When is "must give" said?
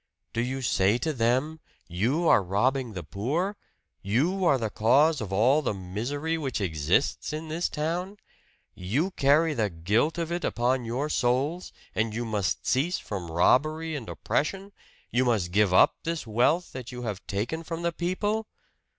15.23-15.71